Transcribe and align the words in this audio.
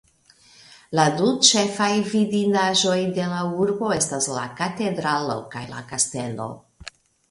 La 0.99 1.03
du 1.19 1.27
ĉefaj 1.49 1.91
vidindaĵoj 2.15 2.97
de 3.21 3.29
la 3.37 3.45
urbo 3.61 3.95
estas 4.01 4.33
la 4.41 4.51
katedralo 4.65 5.41
kaj 5.57 5.67
la 5.77 5.89
kastelo. 5.95 6.55